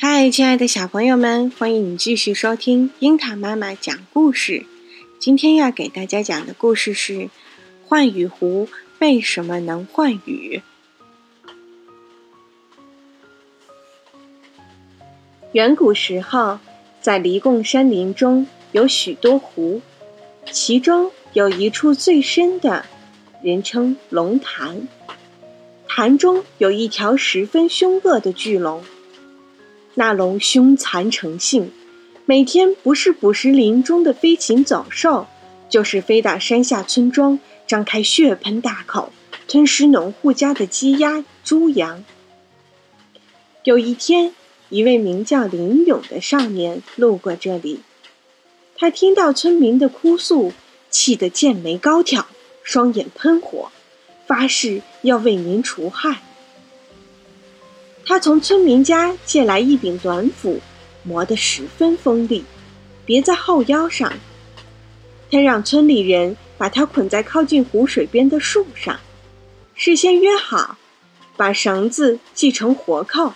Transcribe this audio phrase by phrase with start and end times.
[0.00, 4.64] 嗨，亲爱的小朋友们，欢迎你继续收听樱桃妈妈讲故事。
[5.18, 7.14] 今天要给大家讲的故事是
[7.88, 8.68] 《浣雨湖
[9.00, 10.62] 为什么能幻雨》。
[15.50, 16.60] 远古时候，
[17.00, 19.82] 在离贡山林中有许多湖，
[20.52, 22.86] 其中有一处最深的，
[23.42, 24.86] 人称龙潭。
[25.88, 28.84] 潭中有一条十分凶恶的巨龙。
[29.98, 31.72] 那龙凶残成性，
[32.24, 35.26] 每天不是捕食林中的飞禽走兽，
[35.68, 39.12] 就是飞到山下村庄，张开血盆大口，
[39.48, 42.04] 吞食农户家的鸡鸭猪羊。
[43.64, 44.32] 有一天，
[44.68, 47.80] 一位名叫林勇的少年路过这里，
[48.76, 50.52] 他听到村民的哭诉，
[50.90, 52.24] 气得剑眉高挑，
[52.62, 53.72] 双眼喷火，
[54.28, 56.22] 发誓要为民除害。
[58.08, 60.62] 他从村民家借来一柄短斧，
[61.02, 62.42] 磨得十分锋利，
[63.04, 64.10] 别在后腰上。
[65.30, 68.98] 他让村里人把他捆在靠近湖水边的树上，
[69.74, 70.78] 事先约好，
[71.36, 73.34] 把绳子系成活扣，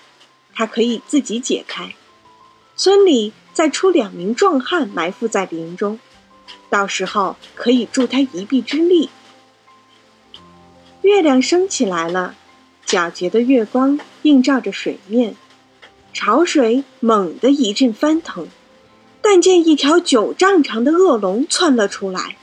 [0.55, 1.95] 他可以自己解开。
[2.75, 6.01] 村里再出两名壮汉埋伏在林中，
[6.71, 9.11] 到时候可以助他一臂之力。
[11.03, 12.37] 月亮升起来了。
[12.87, 15.35] 皎洁的月光映照着水面，
[16.13, 18.49] 潮水猛地一阵翻腾，
[19.21, 22.37] 但见一条九丈长的恶龙窜了出来，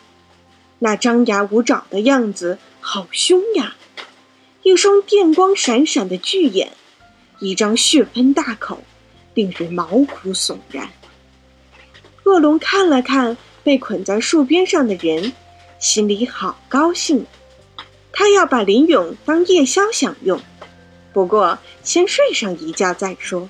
[0.80, 3.76] 那张牙舞爪的样子好凶呀！
[4.64, 6.72] 一双电光闪闪的巨眼，
[7.40, 8.84] 一张血喷大口，
[9.34, 10.90] 令人毛骨悚然。
[12.26, 15.34] 恶龙看了看被捆在树边上的人，
[15.80, 17.26] 心里好高兴。
[18.12, 20.40] 他要把林勇当夜宵享用，
[21.20, 23.50] 不过先睡上一觉再说。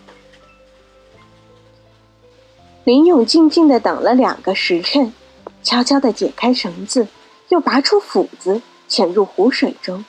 [2.83, 5.13] 林勇静静的等了两个时辰，
[5.61, 7.07] 悄悄的解开绳子，
[7.49, 10.03] 又拔出斧子潜入湖水中，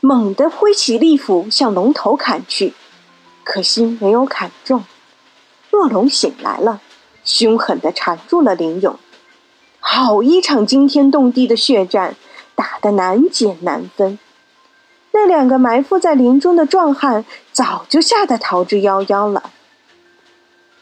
[0.00, 2.74] 猛地挥起利斧向龙头砍去，
[3.44, 4.84] 可惜没有砍中。
[5.70, 6.80] 恶龙醒来了，
[7.24, 8.98] 凶狠的缠住了林勇。
[9.78, 12.16] 好一场惊天动地的血战！
[12.56, 14.18] 打得难解难分，
[15.16, 19.52] 那两个埋伏在林中的壮汉早就吓得逃之夭夭了。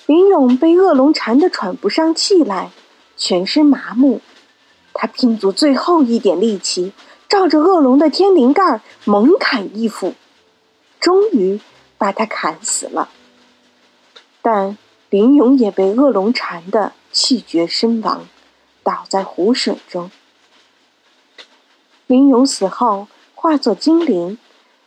[0.06, 2.70] 林勇被恶龙缠得喘不上气来，
[3.19, 4.22] 全身麻木。
[4.94, 6.94] 他拼足最后一点力气，
[7.28, 10.15] 照着恶龙的天灵盖猛砍一斧，
[10.99, 11.60] 终于
[11.99, 13.10] 把他砍死了。
[14.41, 14.78] 但
[15.10, 18.26] 林勇也被恶龙缠得气绝身亡，
[18.82, 20.10] 倒在湖水中。
[22.06, 23.09] 林勇死后
[23.42, 24.38] 化作精灵，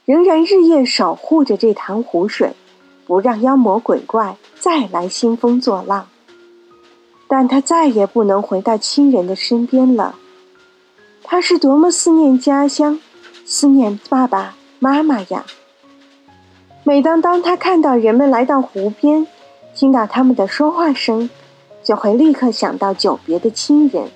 [0.05, 2.53] 仍然日夜守护着这潭湖水，
[3.05, 6.07] 不让妖魔鬼怪再来兴风作浪。
[7.27, 10.15] 但他再也不能回到亲人的身边了，
[11.21, 12.97] 他是多么思念家乡，
[13.43, 15.45] 思念爸爸妈妈呀！
[16.85, 19.27] 每当当他看到人们来到湖边，
[19.73, 21.29] 听到他们的说话声，
[21.83, 24.09] 就会立刻想到久别的亲人，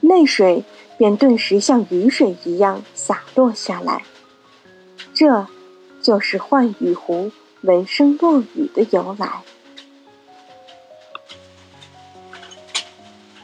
[0.00, 0.62] 泪水。
[0.98, 4.02] 便顿时像雨水一样洒落下来。
[5.14, 5.46] 这，
[6.02, 7.30] 就是浣雨湖
[7.62, 9.40] 闻声落雨的由来。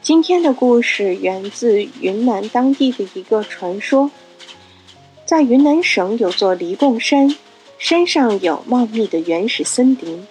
[0.02, 4.10] 今天的故事源自云南当地的一个传说。
[5.24, 7.34] 在云南省有座离贡山，
[7.78, 10.26] 山上有茂密的原始森林。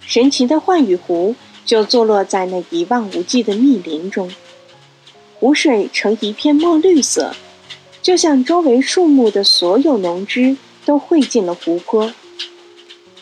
[0.00, 1.34] 神奇的浣雨湖
[1.66, 4.32] 就坐落在那一望无际的密林中。
[5.38, 7.34] 湖水呈一片墨绿色，
[8.00, 12.12] 就像周围树木的所有浓汁都汇进了湖泊。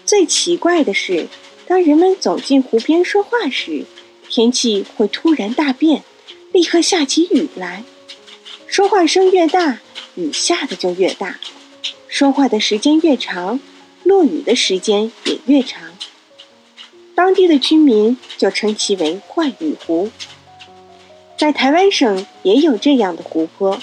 [0.04, 1.26] 最奇怪的是，
[1.66, 3.84] 当人们走进湖边说话时，
[4.28, 6.04] 天气会突然大变，
[6.52, 7.84] 立刻下起雨来。
[8.66, 9.80] 说话声越大，
[10.14, 11.38] 雨下的就越大；
[12.06, 13.58] 说话的时间越长，
[14.02, 15.82] 落雨的时间也越长。
[17.14, 20.10] 当地的居民就称其为“怪雨湖”。
[21.36, 23.78] 在台湾省也有这样的湖泊。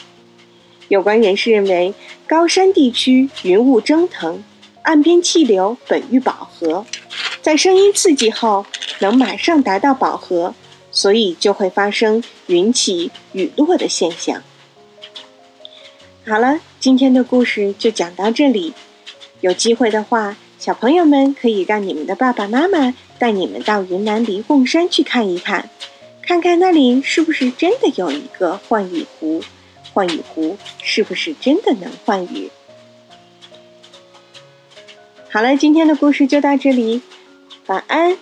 [0.88, 1.94] 有关人士认为，
[2.28, 4.44] 高山地区云雾蒸腾，
[4.82, 6.86] 岸边气流本欲饱和，
[7.42, 8.66] 在声音刺激后
[9.00, 10.54] 能马上达到饱和，
[10.92, 14.42] 所以就会发生云起雨落的现象。
[16.26, 18.74] 好了，今天的故事就讲到这里。
[19.40, 25.70] 有机会的话，小朋友们可以让你们的爸爸妈妈带你们到云南离贡山去看一看。
[26.32, 29.44] 看看那里是不是真的有一个幻影湖？
[29.92, 32.50] 幻影湖是不是真的能幻影？
[35.30, 37.02] 好了，今天的故事就到这里，
[37.66, 38.18] 晚安。